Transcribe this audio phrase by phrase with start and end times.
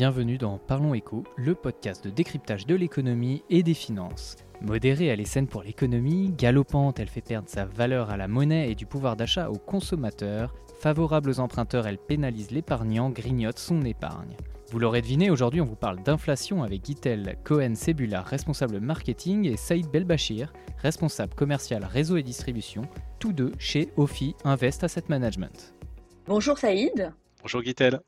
[0.00, 4.36] bienvenue dans Parlons Éco, le podcast de décryptage de l'économie et des finances.
[4.62, 8.70] Modérée, elle est saine pour l'économie, galopante, elle fait perdre sa valeur à la monnaie
[8.70, 14.38] et du pouvoir d'achat aux consommateurs, favorable aux emprunteurs, elle pénalise l'épargnant, grignote son épargne.
[14.70, 19.90] Vous l'aurez deviné, aujourd'hui on vous parle d'inflation avec Gitel Cohen-Sebula, responsable marketing, et Saïd
[19.90, 22.84] Belbachir, responsable commercial réseau et distribution,
[23.18, 25.74] tous deux chez Ophi Invest Asset Management.
[26.24, 27.12] Bonjour Saïd.
[27.42, 28.00] Bonjour Gitel.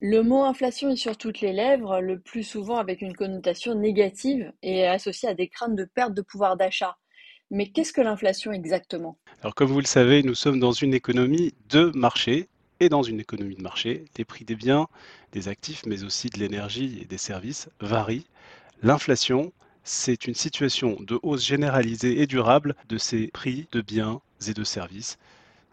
[0.00, 4.52] Le mot inflation est sur toutes les lèvres, le plus souvent avec une connotation négative
[4.62, 6.98] et associé à des craintes de perte de pouvoir d'achat.
[7.50, 9.16] Mais qu'est-ce que l'inflation exactement?
[9.40, 13.20] Alors comme vous le savez, nous sommes dans une économie de marché et dans une
[13.20, 14.86] économie de marché, les prix des biens,
[15.32, 18.26] des actifs, mais aussi de l'énergie et des services varient.
[18.82, 19.50] L'inflation,
[19.82, 24.64] c'est une situation de hausse généralisée et durable de ces prix de biens et de
[24.64, 25.16] services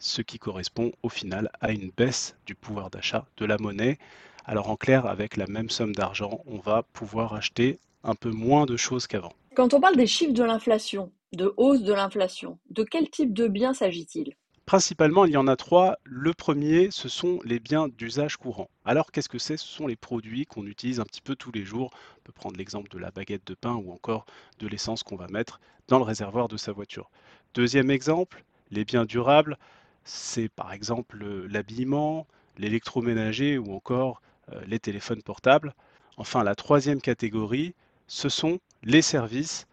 [0.04, 3.98] ce qui correspond au final à une baisse du pouvoir d'achat de la monnaie.
[4.46, 8.66] Alors en clair, avec la même somme d'argent, on va pouvoir acheter un peu moins
[8.66, 9.32] de choses qu'avant.
[9.56, 13.48] Quand on parle des chiffres de l'inflation, de hausse de l'inflation, de quel type de
[13.48, 14.36] biens s'agit-il?
[14.66, 15.98] Principalement, il y en a trois.
[16.04, 18.70] Le premier, ce sont les biens d'usage courant.
[18.86, 19.58] Alors, qu'est-ce que c'est?
[19.58, 21.92] Ce sont les produits qu'on utilise un petit peu tous les jours.
[22.18, 24.26] On peut prendre l'exemple de la baguette de pain ou encore
[24.60, 27.10] de l'essence qu'on va mettre dans le réservoir de sa voiture.
[27.54, 29.58] Deuxième exemple, les biens durables
[30.04, 35.74] c'est par exemple l'habillement, l'électroménager ou encore euh, les téléphones portables.
[36.18, 37.74] Enfin, la troisième catégorie,
[38.08, 39.68] ce sont les services.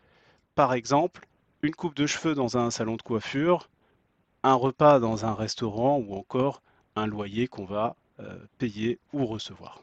[0.55, 1.27] Par exemple,
[1.63, 3.69] une coupe de cheveux dans un salon de coiffure,
[4.43, 6.63] un repas dans un restaurant ou encore
[6.97, 9.83] un loyer qu'on va euh, payer ou recevoir.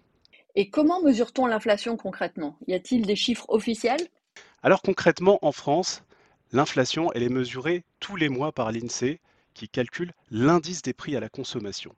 [0.55, 2.57] Et comment mesure-t-on l'inflation concrètement?
[2.67, 4.07] Y a-t-il des chiffres officiels?
[4.63, 6.03] Alors concrètement, en France,
[6.51, 9.19] l'inflation, elle est mesurée tous les mois par l'INSEE
[9.57, 11.95] qui calcule l'indice des prix à la consommation,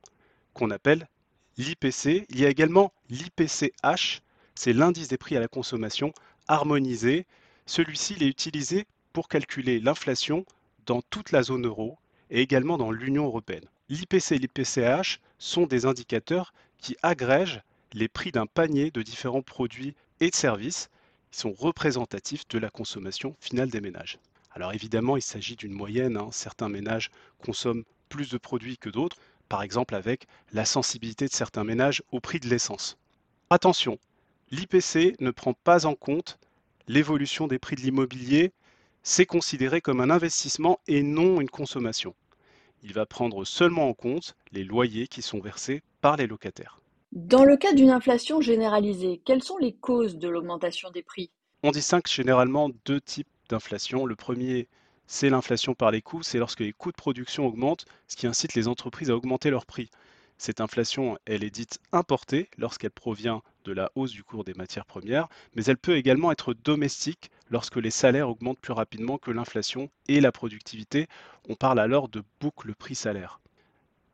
[0.53, 1.09] qu'on appelle
[1.57, 2.25] l'IPC.
[2.29, 4.21] Il y a également l'IPCH,
[4.55, 6.13] c'est l'indice des prix à la consommation
[6.47, 7.25] harmonisé.
[7.65, 10.45] Celui-ci est utilisé pour calculer l'inflation
[10.85, 11.97] dans toute la zone euro
[12.29, 13.65] et également dans l'Union européenne.
[13.89, 19.95] L'IPC et l'IPCH sont des indicateurs qui agrègent les prix d'un panier de différents produits
[20.21, 20.89] et de services
[21.31, 24.17] qui sont représentatifs de la consommation finale des ménages.
[24.51, 26.17] Alors évidemment, il s'agit d'une moyenne.
[26.17, 26.29] Hein.
[26.31, 27.11] Certains ménages
[27.43, 29.17] consomment plus de produits que d'autres,
[29.47, 32.97] par exemple avec la sensibilité de certains ménages au prix de l'essence.
[33.49, 33.99] Attention,
[34.51, 36.39] l'IPC ne prend pas en compte
[36.87, 38.51] l'évolution des prix de l'immobilier.
[39.03, 42.15] C'est considéré comme un investissement et non une consommation.
[42.83, 46.79] Il va prendre seulement en compte les loyers qui sont versés par les locataires.
[47.11, 51.31] Dans le cas d'une inflation généralisée, quelles sont les causes de l'augmentation des prix?
[51.63, 54.05] On distingue généralement deux types d'inflation.
[54.05, 54.67] Le premier,
[55.07, 58.53] c'est l'inflation par les coûts, c'est lorsque les coûts de production augmentent, ce qui incite
[58.53, 59.89] les entreprises à augmenter leurs prix.
[60.37, 64.85] Cette inflation, elle est dite importée lorsqu'elle provient de la hausse du cours des matières
[64.85, 69.89] premières, mais elle peut également être domestique lorsque les salaires augmentent plus rapidement que l'inflation
[70.07, 71.07] et la productivité.
[71.49, 73.41] On parle alors de boucle prix-salaire.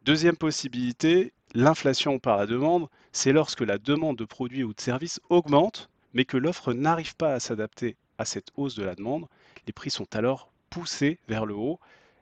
[0.03, 5.19] Deuxième possibilité, l'inflation par la demande, c'est lorsque la demande de produits ou de services
[5.29, 9.27] augmente, mais que l'offre n'arrive pas à s'adapter à cette hausse de la demande,
[9.67, 11.79] les prix sont alors poussés vers le haut.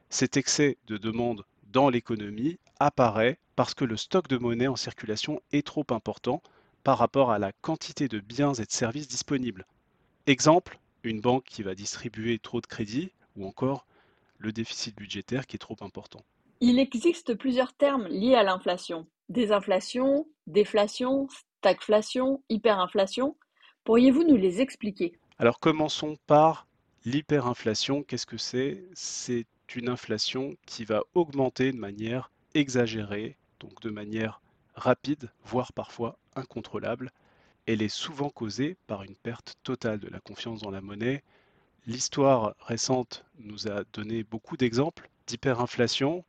[0.09, 5.41] Cet excès de demande dans l'économie apparaît parce que le stock de monnaie en circulation
[5.51, 6.41] est trop important
[6.83, 9.65] par rapport à la quantité de biens et de services disponibles.
[10.27, 13.85] Exemple, une banque qui va distribuer trop de crédits ou encore
[14.37, 16.21] le déficit budgétaire qui est trop important.
[16.61, 19.07] Il existe plusieurs termes liés à l'inflation.
[19.29, 21.27] Désinflation, déflation,
[21.59, 23.35] stagflation, hyperinflation.
[23.83, 25.13] Pourriez-vous nous les expliquer?
[25.39, 26.67] Alors commençons par
[27.05, 28.03] l'hyperinflation.
[28.03, 28.83] Qu'est-ce que c'est?
[28.93, 29.45] C'est
[29.75, 34.41] une inflation qui va augmenter de manière exagérée, donc de manière
[34.75, 37.11] rapide, voire parfois incontrôlable.
[37.65, 41.23] Elle est souvent causée par une perte totale de la confiance dans la monnaie.
[41.87, 46.23] L'histoire récente nous a donné beaucoup d'exemples d'hyperinflation.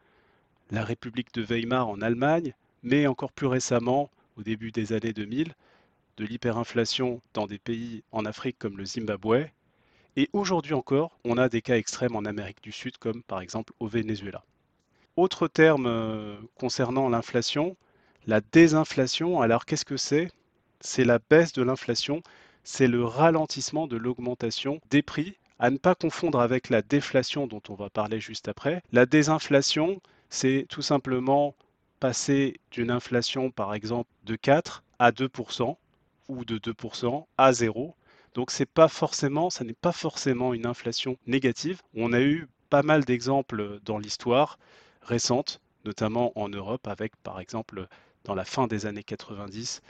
[0.71, 5.55] La République de Weimar en Allemagne, mais encore plus récemment, au début des années 2000,
[6.17, 9.47] de l'hyperinflation dans des pays en Afrique comme le Zimbabwe.
[10.17, 13.73] Et aujourd'hui encore, on a des cas extrêmes en Amérique du Sud, comme par exemple
[13.81, 14.45] au Venezuela.
[15.17, 17.77] Autre terme euh, concernant l'inflation,
[18.27, 19.41] la désinflation.
[19.41, 20.31] Alors qu'est-ce que c'est?
[20.81, 22.23] C'est la baisse de l'inflation,
[22.63, 27.63] c'est le ralentissement de l'augmentation des prix, à ne pas confondre avec la déflation dont
[27.69, 28.83] on va parler juste après.
[28.93, 31.55] La désinflation, c'est tout simplement
[32.01, 35.29] passer d'une inflation par exemple de 4 à 2
[36.29, 37.95] ou de 2% à zéro.
[38.35, 41.81] Donc c'est pas forcément, ça n'est pas forcément une inflation négative.
[41.95, 44.59] On a eu pas mal d'exemples dans l'histoire
[45.03, 47.87] récente, notamment en Europe, avec par exemple
[48.25, 49.83] dans la fin des années 90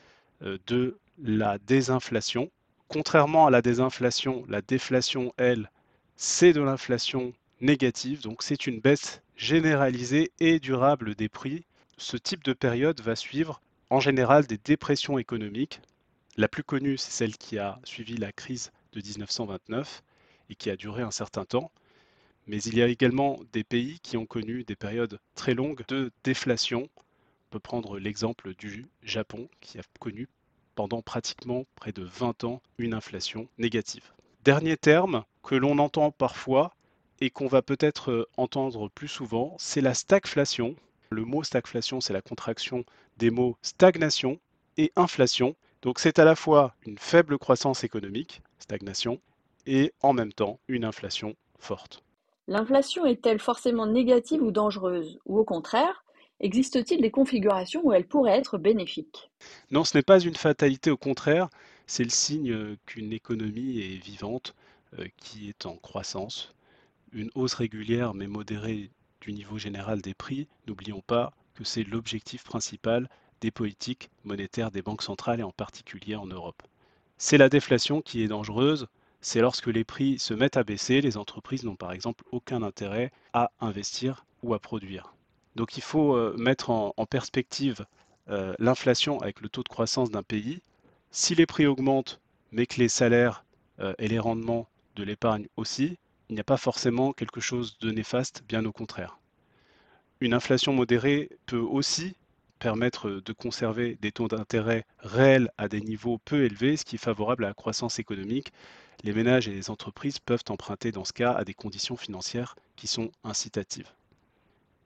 [0.43, 2.51] euh, de la désinflation.
[2.89, 5.71] Contrairement à la désinflation, la déflation, elle,
[6.17, 11.65] c'est de l'inflation négative, donc c'est une baisse généralisée et durable des prix.
[11.97, 13.61] Ce type de période va suivre
[13.91, 15.81] en général des dépressions économiques.
[16.37, 20.03] La plus connue, c'est celle qui a suivi la crise de 1929
[20.51, 21.71] et qui a duré un certain temps.
[22.49, 26.11] Mais il y a également des pays qui ont connu des périodes très longues de
[26.25, 26.89] déflation.
[26.97, 30.29] On peut prendre l'exemple du Japon qui a connu
[30.75, 34.13] pendant pratiquement près de 20 ans une inflation négative.
[34.43, 36.75] Dernier terme que l'on entend parfois
[37.21, 40.75] et qu'on va peut-être entendre plus souvent, c'est la stagflation.
[41.11, 42.85] Le mot stagflation, c'est la contraction
[43.19, 44.41] des mots stagnation
[44.77, 45.55] et inflation.
[45.85, 49.21] Donc c'est à la fois une faible croissance économique, stagnation,
[49.67, 52.03] et en même temps une inflation forte.
[52.49, 55.19] L'inflation est-elle forcément négative ou dangereuse?
[55.27, 56.03] Ou au contraire,
[56.41, 59.31] existe-t-il des configurations où elle pourrait être bénéfique?
[59.71, 61.51] Non, ce n'est pas une fatalité, au contraire,
[61.87, 64.55] c'est le signe qu'une économie est vivante,
[64.99, 66.55] euh, qui est en croissance.
[67.13, 68.91] Une hausse régulière mais modérée
[69.21, 73.09] du niveau général des prix, n'oublions pas que c'est l'objectif principal
[73.45, 76.63] des politiques monétaires des banques centrales et en particulier en Europe.
[77.19, 78.89] C'est la déflation qui est dangereuse,
[79.21, 83.13] c'est lorsque les prix se mettent à baisser, les entreprises n'ont par exemple aucun intérêt
[83.35, 85.13] à investir ou à produire.
[85.57, 87.85] Donc il faut euh, mettre en, perspective
[88.31, 90.63] euh, l'inflation avec le taux de croissance d'un pays.
[91.11, 92.21] Si les prix augmentent,
[92.51, 93.45] mais que les salaires
[93.79, 95.99] euh, et les rendements de l'épargne aussi,
[96.31, 99.19] il n'y a pas forcément quelque chose de néfaste, bien au contraire.
[100.21, 102.17] Une inflation modérée peut aussi
[102.65, 106.99] permettre de conserver des taux d'intérêt réels à des niveaux peu élevés, ce qui est
[106.99, 108.55] favorable à la croissance économique
[109.03, 112.87] les ménages et les entreprises peuvent emprunter dans ce cas à des conditions financières qui
[112.87, 113.93] sont incitatives.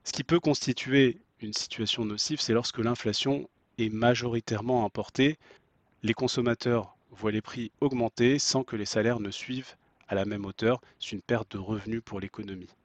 [0.03, 5.37] Ce qui peut constituer une situation nocive, c'est lorsque l'inflation est majoritairement importée,
[6.03, 9.77] les consommateurs voient les prix augmenter sans que les salaires ne suivent
[10.09, 12.75] à la même hauteur, c'est une perte de revenus pour l'économie.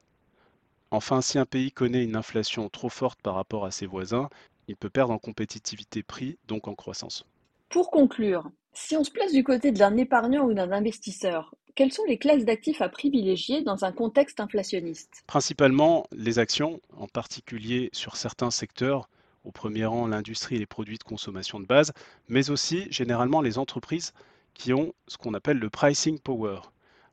[0.89, 4.29] Enfin, si un pays connaît une inflation trop forte par rapport à ses voisins,
[4.67, 7.25] il peut perdre en compétitivité prix, donc en croissance.
[7.69, 12.05] Pour conclure, si on se place du côté d'un épargnant ou d'un investisseur, quelles sont
[12.07, 15.23] les classes d'actifs à privilégier dans un contexte inflationniste?
[15.27, 19.09] Principalement les actions, en particulier sur certains secteurs,
[19.43, 21.91] au premier rang l'industrie et les produits de consommation de base,
[22.29, 24.13] mais aussi généralement les entreprises
[24.53, 26.61] qui ont ce qu'on appelle le pricing power.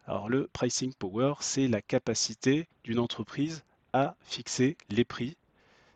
[0.06, 5.36] Alors le pricing power, c'est la capacité d'une entreprise à fixer les prix.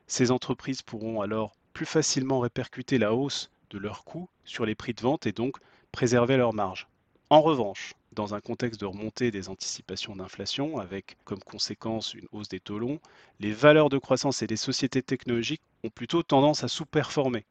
[0.06, 4.94] Ces entreprises pourront alors plus facilement répercuter la hausse de leurs coûts sur les prix
[4.94, 5.56] de vente et donc
[5.92, 6.86] préserver leur marge.
[7.28, 12.48] En revanche, dans un contexte de remontée des anticipations d'inflation, avec comme conséquence une hausse
[12.48, 13.00] des taux longs,
[13.40, 17.44] les valeurs de croissance et les sociétés technologiques ont plutôt tendance à sous-performer.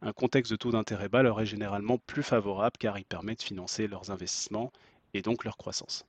[0.00, 3.42] Un contexte de taux d'intérêt bas leur est généralement plus favorable car il permet de
[3.42, 4.72] financer leurs investissements
[5.12, 6.06] et donc leur croissance.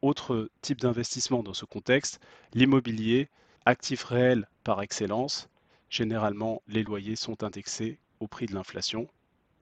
[0.00, 2.20] Autre type d'investissement dans ce contexte,
[2.54, 3.28] l'immobilier,
[3.66, 5.48] actif réel par excellence.
[5.90, 9.08] Généralement, les loyers sont indexés au prix de l'inflation.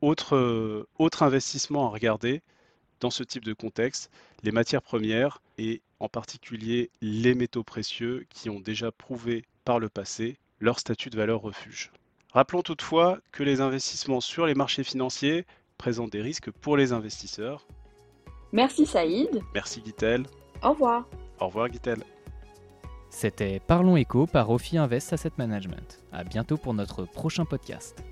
[0.00, 2.42] Autre, euh, autre investissement à regarder
[3.00, 4.10] dans ce type de contexte,
[4.42, 9.88] les matières premières et en particulier les métaux précieux qui ont déjà prouvé par le
[9.88, 11.90] passé leur statut de valeur refuge.
[12.32, 15.46] Rappelons toutefois que les investissements sur les marchés financiers
[15.78, 17.66] présentent des risques pour les investisseurs.
[18.52, 19.40] Merci Saïd.
[19.54, 20.26] Merci Guitel.
[20.62, 21.08] Au revoir.
[21.40, 22.02] Au revoir Guitel.
[23.10, 26.00] C'était Parlons Éco par Ophi Invest Asset Management.
[26.12, 28.02] À bientôt pour notre prochain podcast.